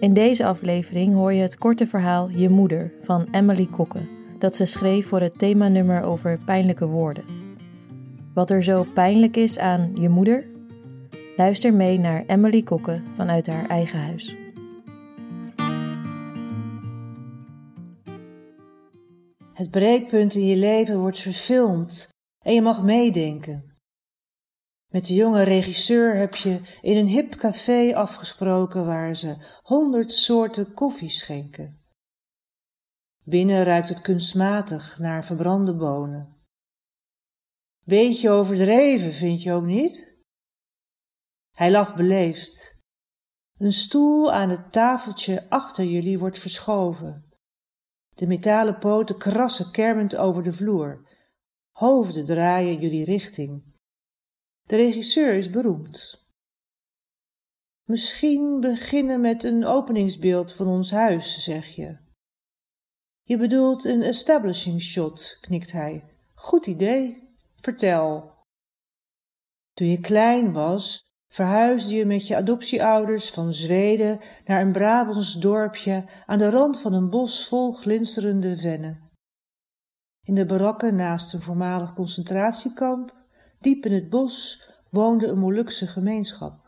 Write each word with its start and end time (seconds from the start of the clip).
In 0.00 0.12
deze 0.12 0.44
aflevering 0.44 1.14
hoor 1.14 1.32
je 1.32 1.42
het 1.42 1.58
korte 1.58 1.86
verhaal 1.86 2.28
Je 2.30 2.48
Moeder 2.48 2.92
van 3.02 3.28
Emily 3.30 3.66
Kokke, 3.66 4.00
dat 4.38 4.56
ze 4.56 4.64
schreef 4.64 5.06
voor 5.06 5.20
het 5.20 5.38
themanummer 5.38 6.02
over 6.02 6.38
pijnlijke 6.44 6.86
woorden. 6.86 7.24
Wat 8.34 8.50
er 8.50 8.62
zo 8.62 8.86
pijnlijk 8.94 9.36
is 9.36 9.58
aan 9.58 9.90
Je 9.94 10.08
Moeder? 10.08 10.46
Luister 11.36 11.74
mee 11.74 11.98
naar 11.98 12.24
Emily 12.26 12.62
Kokke 12.62 13.02
vanuit 13.14 13.46
haar 13.46 13.68
eigen 13.68 13.98
huis. 13.98 14.36
Het 19.52 19.70
breekpunt 19.70 20.34
in 20.34 20.46
je 20.46 20.56
leven 20.56 20.98
wordt 20.98 21.18
verfilmd 21.18 22.08
en 22.42 22.54
je 22.54 22.62
mag 22.62 22.82
meedenken. 22.82 23.75
Met 24.96 25.06
de 25.06 25.14
jonge 25.14 25.42
regisseur 25.42 26.16
heb 26.16 26.34
je 26.34 26.60
in 26.80 26.96
een 26.96 27.06
hip 27.06 27.34
café 27.34 27.94
afgesproken 27.94 28.86
waar 28.86 29.16
ze 29.16 29.36
honderd 29.62 30.12
soorten 30.12 30.72
koffie 30.72 31.08
schenken. 31.08 31.80
Binnen 33.24 33.64
ruikt 33.64 33.88
het 33.88 34.00
kunstmatig 34.00 34.98
naar 34.98 35.24
verbrande 35.24 35.76
bonen. 35.76 36.36
Beetje 37.84 38.30
overdreven, 38.30 39.12
vind 39.12 39.42
je 39.42 39.52
ook 39.52 39.64
niet? 39.64 40.24
Hij 41.50 41.70
lacht 41.70 41.94
beleefd. 41.94 42.78
Een 43.58 43.72
stoel 43.72 44.32
aan 44.32 44.50
het 44.50 44.72
tafeltje 44.72 45.46
achter 45.48 45.84
jullie 45.84 46.18
wordt 46.18 46.38
verschoven. 46.38 47.28
De 48.14 48.26
metalen 48.26 48.78
poten 48.78 49.18
krassen 49.18 49.70
kermend 49.70 50.16
over 50.16 50.42
de 50.42 50.52
vloer. 50.52 51.08
Hoofden 51.70 52.24
draaien 52.24 52.78
jullie 52.78 53.04
richting. 53.04 53.74
De 54.66 54.76
regisseur 54.76 55.34
is 55.34 55.50
beroemd. 55.50 56.24
Misschien 57.84 58.60
beginnen 58.60 59.20
met 59.20 59.42
een 59.42 59.64
openingsbeeld 59.64 60.52
van 60.52 60.66
ons 60.66 60.90
huis, 60.90 61.44
zeg 61.44 61.66
je. 61.66 61.98
Je 63.22 63.36
bedoelt 63.36 63.84
een 63.84 64.02
establishing 64.02 64.80
shot, 64.80 65.38
knikt 65.40 65.72
hij. 65.72 66.04
Goed 66.34 66.66
idee. 66.66 67.34
Vertel. 67.54 68.34
Toen 69.72 69.86
je 69.86 70.00
klein 70.00 70.52
was, 70.52 71.04
verhuisde 71.28 71.94
je 71.94 72.04
met 72.04 72.26
je 72.26 72.36
adoptieouders 72.36 73.30
van 73.30 73.52
Zweden 73.52 74.20
naar 74.44 74.60
een 74.60 74.72
Brabants 74.72 75.34
dorpje 75.34 76.04
aan 76.26 76.38
de 76.38 76.50
rand 76.50 76.80
van 76.80 76.92
een 76.92 77.10
bos 77.10 77.48
vol 77.48 77.72
glinsterende 77.72 78.56
vennen. 78.56 79.10
In 80.22 80.34
de 80.34 80.46
barakken 80.46 80.94
naast 80.94 81.32
een 81.32 81.40
voormalig 81.40 81.94
concentratiekamp 81.94 83.25
Diep 83.66 83.86
in 83.86 83.92
het 83.92 84.08
bos 84.08 84.68
woonde 84.90 85.26
een 85.26 85.38
Molukse 85.38 85.86
gemeenschap. 85.86 86.66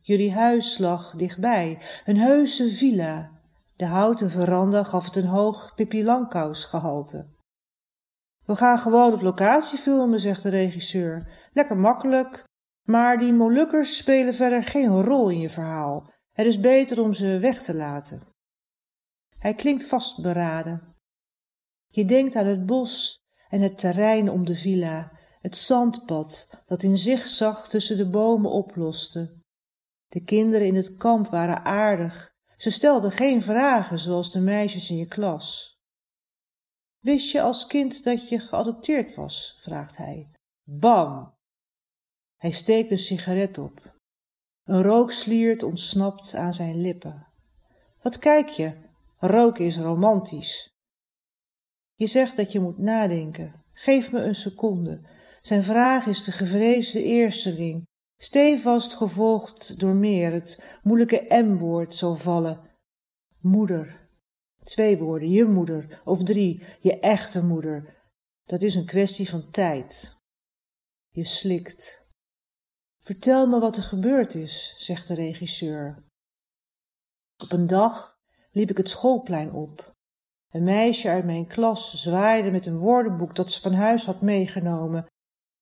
Jullie 0.00 0.32
huis 0.32 0.78
lag 0.78 1.14
dichtbij, 1.16 1.82
een 2.04 2.16
heuse 2.16 2.70
villa. 2.70 3.40
De 3.76 3.84
houten 3.84 4.30
veranda 4.30 4.82
gaf 4.82 5.04
het 5.04 5.16
een 5.16 5.26
hoog 5.26 5.74
Pippi 5.74 6.04
gehalte. 6.50 7.28
We 8.44 8.56
gaan 8.56 8.78
gewoon 8.78 9.12
op 9.12 9.20
locatie 9.20 9.78
filmen, 9.78 10.20
zegt 10.20 10.42
de 10.42 10.48
regisseur. 10.48 11.48
Lekker 11.52 11.76
makkelijk, 11.76 12.44
maar 12.82 13.18
die 13.18 13.32
Molukkers 13.32 13.96
spelen 13.96 14.34
verder 14.34 14.62
geen 14.62 15.02
rol 15.02 15.30
in 15.30 15.40
je 15.40 15.50
verhaal. 15.50 16.12
Het 16.32 16.46
is 16.46 16.60
beter 16.60 17.00
om 17.00 17.14
ze 17.14 17.38
weg 17.38 17.62
te 17.62 17.74
laten. 17.74 18.22
Hij 19.38 19.54
klinkt 19.54 19.86
vastberaden. 19.86 20.94
Je 21.88 22.04
denkt 22.04 22.36
aan 22.36 22.46
het 22.46 22.66
bos 22.66 23.18
en 23.48 23.60
het 23.60 23.78
terrein 23.78 24.30
om 24.30 24.44
de 24.44 24.54
villa, 24.54 25.16
het 25.40 25.56
zandpad 25.56 26.62
dat 26.64 26.82
in 26.82 26.98
zigzag 26.98 27.68
tussen 27.68 27.96
de 27.96 28.08
bomen 28.08 28.50
oploste. 28.50 29.36
De 30.08 30.24
kinderen 30.24 30.66
in 30.66 30.74
het 30.74 30.96
kamp 30.96 31.26
waren 31.26 31.64
aardig. 31.64 32.36
Ze 32.56 32.70
stelden 32.70 33.10
geen 33.10 33.42
vragen 33.42 33.98
zoals 33.98 34.32
de 34.32 34.40
meisjes 34.40 34.90
in 34.90 34.96
je 34.96 35.06
klas. 35.06 35.76
Wist 36.98 37.30
je 37.30 37.40
als 37.40 37.66
kind 37.66 38.04
dat 38.04 38.28
je 38.28 38.38
geadopteerd 38.38 39.14
was? 39.14 39.56
vraagt 39.58 39.96
hij. 39.96 40.30
Bam! 40.62 41.36
Hij 42.36 42.50
steekt 42.50 42.90
een 42.90 42.98
sigaret 42.98 43.58
op. 43.58 43.96
Een 44.64 44.82
rooksliert 44.82 45.62
ontsnapt 45.62 46.34
aan 46.34 46.54
zijn 46.54 46.80
lippen. 46.80 47.26
Wat 48.02 48.18
kijk 48.18 48.48
je? 48.48 48.72
Roken 49.18 49.64
is 49.64 49.78
romantisch. 49.78 50.68
Je 51.94 52.06
zegt 52.06 52.36
dat 52.36 52.52
je 52.52 52.60
moet 52.60 52.78
nadenken. 52.78 53.64
Geef 53.72 54.12
me 54.12 54.20
een 54.20 54.34
seconde. 54.34 55.00
Zijn 55.48 55.62
vraag 55.62 56.06
is 56.06 56.22
de 56.22 56.32
gevreesde 56.32 57.02
eersteling, 57.02 57.86
stevast 58.16 58.94
gevolgd 58.94 59.80
door 59.80 59.94
meer, 59.94 60.32
het 60.32 60.78
moeilijke 60.82 61.26
M-woord 61.28 61.94
zal 61.94 62.14
vallen. 62.14 62.60
Moeder. 63.40 64.08
Twee 64.64 64.98
woorden, 64.98 65.30
je 65.30 65.44
moeder, 65.44 66.00
of 66.04 66.22
drie, 66.22 66.62
je 66.80 67.00
echte 67.00 67.44
moeder. 67.44 67.96
Dat 68.44 68.62
is 68.62 68.74
een 68.74 68.86
kwestie 68.86 69.28
van 69.28 69.50
tijd. 69.50 70.16
Je 71.08 71.24
slikt. 71.24 72.06
Vertel 73.00 73.46
me 73.46 73.60
wat 73.60 73.76
er 73.76 73.82
gebeurd 73.82 74.34
is, 74.34 74.74
zegt 74.76 75.08
de 75.08 75.14
regisseur. 75.14 76.04
Op 77.36 77.52
een 77.52 77.66
dag 77.66 78.18
liep 78.50 78.70
ik 78.70 78.76
het 78.76 78.88
schoolplein 78.88 79.52
op. 79.52 79.96
Een 80.48 80.64
meisje 80.64 81.08
uit 81.08 81.24
mijn 81.24 81.46
klas 81.46 82.02
zwaaide 82.02 82.50
met 82.50 82.66
een 82.66 82.78
woordenboek 82.78 83.34
dat 83.34 83.52
ze 83.52 83.60
van 83.60 83.74
huis 83.74 84.06
had 84.06 84.20
meegenomen 84.20 85.06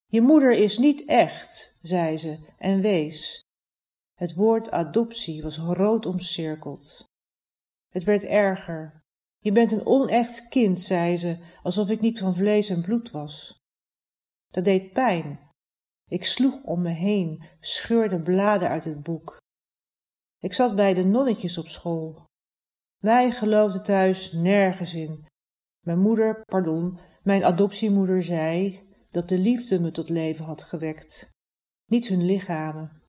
je 0.06 0.20
moeder 0.20 0.52
is 0.52 0.78
niet 0.78 1.04
echt, 1.04 1.78
zei 1.80 2.16
ze 2.16 2.38
en 2.58 2.80
wees. 2.80 3.44
Het 4.14 4.34
woord 4.34 4.70
adoptie 4.70 5.42
was 5.42 5.58
rood 5.58 6.06
omcirkeld. 6.06 7.04
Het 7.92 8.04
werd 8.04 8.24
erger. 8.24 9.04
Je 9.38 9.52
bent 9.52 9.72
een 9.72 9.86
onecht 9.86 10.48
kind, 10.48 10.80
zei 10.80 11.16
ze, 11.16 11.38
alsof 11.62 11.90
ik 11.90 12.00
niet 12.00 12.18
van 12.18 12.34
vlees 12.34 12.68
en 12.68 12.82
bloed 12.82 13.10
was. 13.10 13.60
Dat 14.46 14.64
deed 14.64 14.92
pijn. 14.92 15.40
Ik 16.08 16.24
sloeg 16.24 16.62
om 16.62 16.82
me 16.82 16.90
heen, 16.90 17.42
scheurde 17.60 18.22
bladen 18.22 18.68
uit 18.68 18.84
het 18.84 19.02
boek. 19.02 19.36
Ik 20.38 20.52
zat 20.52 20.76
bij 20.76 20.94
de 20.94 21.04
nonnetjes 21.04 21.58
op 21.58 21.68
school. 21.68 22.24
Wij 23.02 23.30
geloofden 23.30 23.82
thuis 23.82 24.32
nergens 24.32 24.94
in. 24.94 25.26
Mijn 25.86 25.98
moeder, 25.98 26.42
pardon, 26.44 26.98
mijn 27.22 27.44
adoptiemoeder 27.44 28.22
zei, 28.22 28.85
dat 29.10 29.28
de 29.28 29.38
liefde 29.38 29.80
me 29.80 29.90
tot 29.90 30.08
leven 30.08 30.44
had 30.44 30.62
gewekt, 30.62 31.30
niet 31.90 32.08
hun 32.08 32.24
lichamen. 32.24 33.02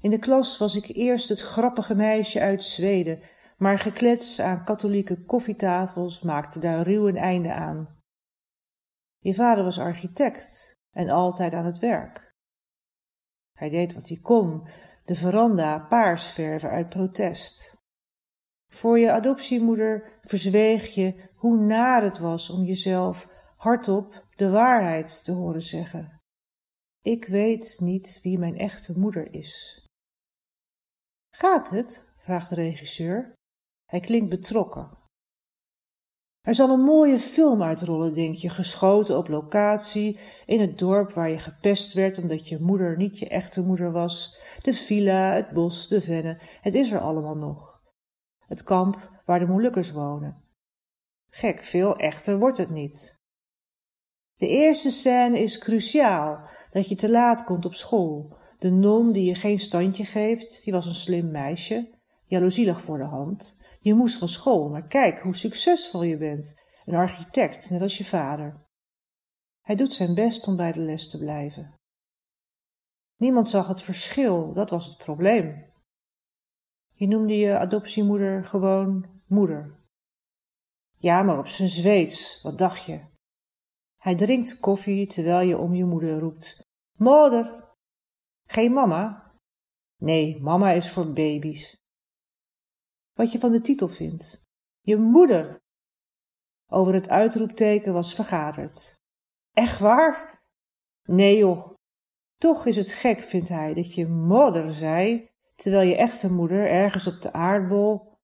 In 0.00 0.10
de 0.10 0.18
klas 0.18 0.58
was 0.58 0.76
ik 0.76 0.96
eerst 0.96 1.28
het 1.28 1.40
grappige 1.40 1.94
meisje 1.94 2.40
uit 2.40 2.64
Zweden, 2.64 3.20
maar 3.56 3.78
geklets 3.78 4.40
aan 4.40 4.64
katholieke 4.64 5.24
koffietafels 5.24 6.22
maakte 6.22 6.58
daar 6.58 6.86
ruw 6.86 7.08
een 7.08 7.16
einde 7.16 7.52
aan. 7.52 8.00
Je 9.18 9.34
vader 9.34 9.64
was 9.64 9.78
architect 9.78 10.74
en 10.90 11.08
altijd 11.08 11.54
aan 11.54 11.64
het 11.64 11.78
werk. 11.78 12.34
Hij 13.52 13.68
deed 13.68 13.94
wat 13.94 14.08
hij 14.08 14.18
kon, 14.22 14.66
de 15.04 15.14
veranda 15.14 15.78
paars 15.78 16.26
verven 16.26 16.70
uit 16.70 16.88
protest. 16.88 17.76
Voor 18.68 18.98
je 18.98 19.12
adoptiemoeder 19.12 20.18
verzweeg 20.20 20.94
je 20.94 21.30
hoe 21.34 21.56
naar 21.56 22.02
het 22.02 22.18
was 22.18 22.50
om 22.50 22.62
jezelf 22.62 23.28
hardop 23.62 24.26
de 24.36 24.50
waarheid 24.50 25.24
te 25.24 25.32
horen 25.32 25.62
zeggen. 25.62 26.20
Ik 27.00 27.24
weet 27.26 27.76
niet 27.80 28.18
wie 28.22 28.38
mijn 28.38 28.58
echte 28.58 28.98
moeder 28.98 29.34
is. 29.34 29.84
Gaat 31.34 31.70
het? 31.70 32.08
vraagt 32.16 32.48
de 32.48 32.54
regisseur. 32.54 33.32
Hij 33.84 34.00
klinkt 34.00 34.28
betrokken. 34.28 34.98
Er 36.40 36.54
zal 36.54 36.70
een 36.70 36.84
mooie 36.84 37.18
film 37.18 37.62
uitrollen, 37.62 38.14
denk 38.14 38.34
je, 38.34 38.48
geschoten 38.48 39.16
op 39.16 39.28
locatie, 39.28 40.18
in 40.46 40.60
het 40.60 40.78
dorp 40.78 41.12
waar 41.12 41.30
je 41.30 41.38
gepest 41.38 41.92
werd 41.92 42.18
omdat 42.18 42.48
je 42.48 42.60
moeder 42.60 42.96
niet 42.96 43.18
je 43.18 43.28
echte 43.28 43.62
moeder 43.62 43.92
was, 43.92 44.38
de 44.62 44.74
villa, 44.74 45.34
het 45.34 45.50
bos, 45.50 45.88
de 45.88 46.00
vennen, 46.00 46.38
het 46.60 46.74
is 46.74 46.92
er 46.92 47.00
allemaal 47.00 47.36
nog. 47.36 47.82
Het 48.46 48.62
kamp 48.62 49.22
waar 49.24 49.38
de 49.38 49.46
Molukkers 49.46 49.92
wonen. 49.92 50.44
Gek, 51.28 51.62
veel 51.62 51.96
echter 51.96 52.38
wordt 52.38 52.56
het 52.56 52.70
niet. 52.70 53.20
De 54.42 54.48
eerste 54.48 54.90
scène 54.90 55.38
is 55.38 55.58
cruciaal, 55.58 56.48
dat 56.70 56.88
je 56.88 56.94
te 56.94 57.10
laat 57.10 57.44
komt 57.44 57.64
op 57.64 57.74
school. 57.74 58.36
De 58.58 58.70
non 58.70 59.12
die 59.12 59.24
je 59.24 59.34
geen 59.34 59.58
standje 59.58 60.04
geeft, 60.04 60.64
die 60.64 60.72
was 60.72 60.86
een 60.86 60.94
slim 60.94 61.30
meisje. 61.30 61.98
Jaloezie 62.24 62.66
lag 62.66 62.80
voor 62.80 62.98
de 62.98 63.04
hand. 63.04 63.58
Je 63.80 63.94
moest 63.94 64.18
van 64.18 64.28
school, 64.28 64.68
maar 64.68 64.86
kijk 64.86 65.20
hoe 65.20 65.34
succesvol 65.34 66.02
je 66.02 66.16
bent. 66.16 66.60
Een 66.84 66.94
architect, 66.94 67.70
net 67.70 67.80
als 67.80 67.98
je 67.98 68.04
vader. 68.04 68.66
Hij 69.60 69.74
doet 69.74 69.92
zijn 69.92 70.14
best 70.14 70.46
om 70.46 70.56
bij 70.56 70.72
de 70.72 70.80
les 70.80 71.08
te 71.08 71.18
blijven. 71.18 71.78
Niemand 73.16 73.48
zag 73.48 73.68
het 73.68 73.82
verschil, 73.82 74.52
dat 74.52 74.70
was 74.70 74.86
het 74.86 74.96
probleem. 74.96 75.72
Je 76.92 77.06
noemde 77.06 77.36
je 77.36 77.58
adoptiemoeder 77.58 78.44
gewoon 78.44 79.20
moeder. 79.26 79.80
Ja, 80.98 81.22
maar 81.22 81.38
op 81.38 81.48
zijn 81.48 81.68
Zweeds, 81.68 82.42
wat 82.42 82.58
dacht 82.58 82.84
je? 82.84 83.10
Hij 84.02 84.14
drinkt 84.14 84.60
koffie 84.60 85.06
terwijl 85.06 85.48
je 85.48 85.58
om 85.58 85.74
je 85.74 85.84
moeder 85.84 86.18
roept. 86.18 86.66
Moeder! 86.96 87.74
Geen 88.46 88.72
mama? 88.72 89.32
Nee, 89.96 90.40
mama 90.40 90.70
is 90.72 90.90
voor 90.90 91.12
baby's. 91.12 91.76
Wat 93.12 93.32
je 93.32 93.38
van 93.38 93.52
de 93.52 93.60
titel 93.60 93.88
vindt. 93.88 94.46
Je 94.80 94.96
moeder! 94.96 95.62
Over 96.66 96.94
het 96.94 97.08
uitroepteken 97.08 97.92
was 97.92 98.14
vergaderd. 98.14 99.00
Echt 99.52 99.78
waar? 99.78 100.42
Nee 101.02 101.36
joh. 101.36 101.74
Toch 102.38 102.66
is 102.66 102.76
het 102.76 102.92
gek, 102.92 103.20
vindt 103.20 103.48
hij, 103.48 103.74
dat 103.74 103.94
je 103.94 104.08
moeder 104.08 104.72
zei, 104.72 105.30
terwijl 105.54 105.88
je 105.88 105.96
echte 105.96 106.32
moeder 106.32 106.66
ergens 106.66 107.06
op 107.06 107.20
de 107.20 107.32
aardbol. 107.32 108.18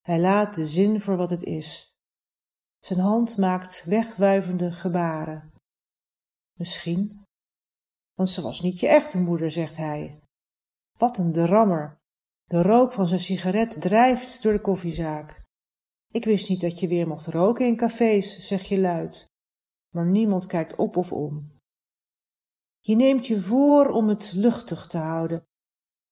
Hij 0.00 0.20
laat 0.20 0.54
de 0.54 0.66
zin 0.66 1.00
voor 1.00 1.16
wat 1.16 1.30
het 1.30 1.42
is. 1.42 1.97
Zijn 2.80 2.98
hand 2.98 3.36
maakt 3.36 3.84
wegwuivende 3.84 4.72
gebaren. 4.72 5.52
Misschien. 6.58 7.22
Want 8.14 8.28
ze 8.28 8.42
was 8.42 8.60
niet 8.60 8.80
je 8.80 8.88
echte 8.88 9.18
moeder, 9.18 9.50
zegt 9.50 9.76
hij. 9.76 10.20
Wat 10.98 11.18
een 11.18 11.32
drammer. 11.32 11.98
De 12.44 12.62
rook 12.62 12.92
van 12.92 13.08
zijn 13.08 13.20
sigaret 13.20 13.80
drijft 13.80 14.42
door 14.42 14.52
de 14.52 14.60
koffiezaak. 14.60 15.42
Ik 16.12 16.24
wist 16.24 16.48
niet 16.48 16.60
dat 16.60 16.80
je 16.80 16.88
weer 16.88 17.08
mocht 17.08 17.26
roken 17.26 17.66
in 17.66 17.76
cafés, 17.76 18.38
zeg 18.38 18.62
je 18.62 18.80
luid. 18.80 19.26
Maar 19.94 20.06
niemand 20.06 20.46
kijkt 20.46 20.76
op 20.76 20.96
of 20.96 21.12
om. 21.12 21.56
Je 22.80 22.96
neemt 22.96 23.26
je 23.26 23.40
voor 23.40 23.88
om 23.88 24.08
het 24.08 24.32
luchtig 24.32 24.86
te 24.86 24.98
houden. 24.98 25.46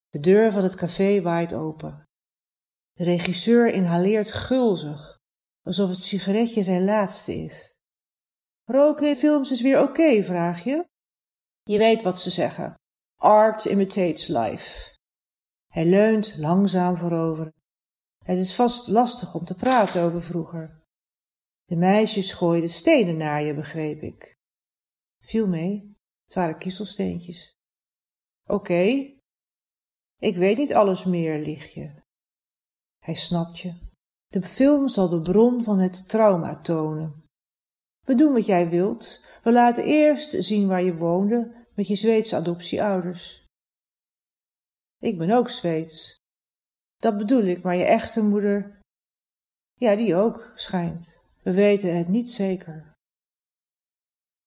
De 0.08 0.20
deur 0.20 0.52
van 0.52 0.62
het 0.62 0.74
café 0.74 1.20
waait 1.20 1.54
open. 1.54 2.04
De 2.92 3.04
regisseur 3.04 3.72
inhaleert 3.72 4.32
gulzig 4.32 5.18
alsof 5.66 5.90
het 5.90 6.02
sigaretje 6.02 6.62
zijn 6.62 6.84
laatste 6.84 7.34
is. 7.34 7.74
Roken 8.64 9.08
in 9.08 9.14
films 9.14 9.50
is 9.50 9.60
weer 9.60 9.80
oké, 9.80 10.22
vraag 10.22 10.64
je? 10.64 10.88
Je 11.62 11.78
weet 11.78 12.02
wat 12.02 12.20
ze 12.20 12.30
zeggen. 12.30 12.74
Art 13.16 13.64
imitates 13.64 14.26
life. 14.26 14.94
Hij 15.66 15.84
leunt 15.84 16.36
langzaam 16.36 16.96
voorover. 16.96 17.52
Het 18.24 18.38
is 18.38 18.54
vast 18.54 18.88
lastig 18.88 19.34
om 19.34 19.44
te 19.44 19.54
praten 19.54 20.02
over 20.02 20.22
vroeger. 20.22 20.84
De 21.64 21.76
meisjes 21.76 22.32
gooiden 22.32 22.70
stenen 22.70 23.16
naar 23.16 23.42
je, 23.42 23.54
begreep 23.54 24.02
ik. 24.02 24.34
Viel 25.22 25.48
mee, 25.48 25.96
het 26.24 26.34
waren 26.34 26.58
kiezelsteentjes. 26.58 27.54
Oké. 28.44 29.14
Ik 30.16 30.36
weet 30.36 30.56
niet 30.56 30.74
alles 30.74 31.04
meer, 31.04 31.38
lieg 31.38 31.74
Hij 32.98 33.14
snapt 33.14 33.58
je. 33.58 33.94
De 34.26 34.42
film 34.42 34.88
zal 34.88 35.08
de 35.08 35.20
bron 35.20 35.62
van 35.62 35.78
het 35.78 36.08
trauma 36.08 36.60
tonen. 36.60 37.24
We 38.06 38.14
doen 38.14 38.32
wat 38.32 38.46
jij 38.46 38.68
wilt. 38.68 39.24
We 39.42 39.52
laten 39.52 39.84
eerst 39.84 40.44
zien 40.44 40.68
waar 40.68 40.82
je 40.82 40.94
woonde 40.94 41.66
met 41.74 41.88
je 41.88 41.94
Zweedse 41.94 42.36
adoptieouders. 42.36 43.44
Ik 44.98 45.18
ben 45.18 45.30
ook 45.30 45.48
Zweeds. 45.48 46.16
Dat 46.96 47.16
bedoel 47.16 47.42
ik, 47.42 47.62
maar 47.62 47.76
je 47.76 47.84
echte 47.84 48.22
moeder. 48.22 48.80
Ja, 49.74 49.96
die 49.96 50.14
ook, 50.14 50.52
schijnt. 50.54 51.18
We 51.42 51.52
weten 51.54 51.96
het 51.96 52.08
niet 52.08 52.30
zeker. 52.30 52.94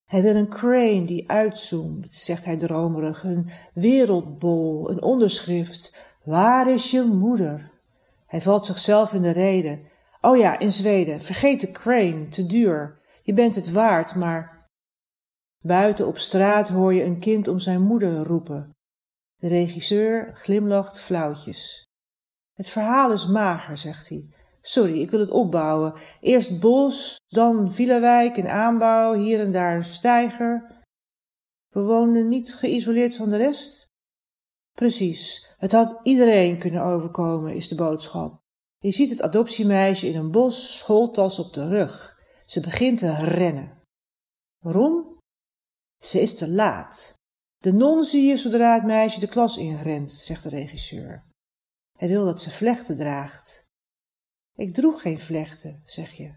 Hij 0.06 0.22
wil 0.22 0.36
een 0.36 0.50
crane 0.50 1.06
die 1.06 1.30
uitzoomt, 1.30 2.16
zegt 2.16 2.46
hij 2.46 2.58
dromerig, 2.58 3.24
een 3.24 3.50
wereldbol, 3.74 4.90
een 4.90 5.02
onderschrift. 5.02 5.98
Waar 6.24 6.70
is 6.70 6.92
je 6.92 7.04
moeder? 7.04 7.79
Hij 8.30 8.42
valt 8.42 8.66
zichzelf 8.66 9.14
in 9.14 9.22
de 9.22 9.32
reden. 9.32 9.88
Oh 10.22 10.38
ja, 10.38 10.60
in 10.60 10.72
Zweden. 10.72 11.22
Vergeet 11.22 11.62
de 11.62 11.72
crane, 11.72 12.28
te 12.28 12.46
duur. 12.46 13.02
Je 13.24 13.34
bent 13.34 13.56
het 13.56 13.72
waard, 13.72 14.16
maar... 14.16 14.68
Buiten 15.62 16.08
op 16.08 16.18
straat 16.18 16.70
hoor 16.70 16.94
je 16.94 17.04
een 17.04 17.20
kind 17.20 17.48
om 17.48 17.60
zijn 17.60 17.82
moeder 17.82 18.24
roepen. 18.24 18.76
De 19.36 19.48
regisseur 19.48 20.30
glimlacht 20.34 21.00
flauwtjes. 21.00 21.88
Het 22.54 22.70
verhaal 22.70 23.12
is 23.12 23.28
mager, 23.28 23.78
zegt 23.78 24.10
hij. 24.10 24.30
Sorry, 24.62 25.02
ik 25.02 25.12
wil 25.12 25.20
het 25.20 25.30
opbouwen. 25.30 25.94
Eerst 26.20 26.60
bos, 26.60 27.22
dan 27.28 27.72
Villawijk 27.72 28.38
en 28.38 28.52
aanbouw, 28.52 29.14
hier 29.14 29.40
en 29.40 29.52
daar 29.52 29.76
een 29.76 29.84
steiger. 29.84 30.84
We 31.70 31.82
woonden 31.82 32.28
niet 32.28 32.56
geïsoleerd 32.56 33.16
van 33.16 33.30
de 33.30 33.38
rest. 33.38 33.89
Precies, 34.80 35.48
het 35.58 35.72
had 35.72 36.00
iedereen 36.04 36.60
kunnen 36.60 36.84
overkomen, 36.84 37.56
is 37.56 37.68
de 37.68 37.76
boodschap. 37.76 38.42
Je 38.78 38.92
ziet 38.92 39.10
het 39.10 39.22
adoptiemeisje 39.22 40.08
in 40.08 40.16
een 40.16 40.32
bos, 40.32 40.78
schooltas 40.78 41.40
op 41.40 41.54
de 41.54 41.68
rug. 41.68 42.20
Ze 42.46 42.60
begint 42.60 42.98
te 42.98 43.16
rennen. 43.16 43.82
Waarom? 44.60 45.18
Ze 46.00 46.22
is 46.22 46.36
te 46.36 46.50
laat. 46.50 47.14
De 47.58 47.74
non 47.74 48.04
zie 48.04 48.28
je 48.28 48.38
zodra 48.38 48.74
het 48.74 48.84
meisje 48.84 49.20
de 49.20 49.28
klas 49.28 49.58
inrent, 49.58 50.12
zegt 50.12 50.44
de 50.44 50.50
regisseur. 50.50 51.24
Hij 51.98 52.08
wil 52.08 52.26
dat 52.26 52.42
ze 52.42 52.52
vlechten 52.52 52.96
draagt. 52.96 53.70
Ik 54.56 54.74
droeg 54.74 55.02
geen 55.02 55.20
vlechten, 55.20 55.82
zeg 55.86 56.12
je. 56.12 56.36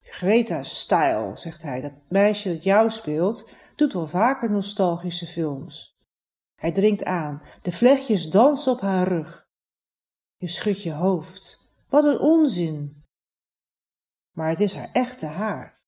Greta 0.00 0.62
Style, 0.62 1.32
zegt 1.36 1.62
hij, 1.62 1.80
dat 1.80 1.94
meisje 2.08 2.52
dat 2.52 2.62
jou 2.62 2.90
speelt, 2.90 3.50
doet 3.76 3.92
wel 3.92 4.06
vaker 4.06 4.50
nostalgische 4.50 5.26
films. 5.26 6.00
Hij 6.62 6.72
dringt 6.72 7.04
aan, 7.04 7.42
de 7.62 7.72
vlechtjes 7.72 8.30
dansen 8.30 8.72
op 8.72 8.80
haar 8.80 9.08
rug. 9.08 9.48
Je 10.36 10.48
schudt 10.48 10.82
je 10.82 10.92
hoofd. 10.92 11.72
Wat 11.88 12.04
een 12.04 12.18
onzin. 12.18 13.04
Maar 14.32 14.48
het 14.48 14.60
is 14.60 14.74
haar 14.74 14.90
echte 14.92 15.26
haar. 15.26 15.80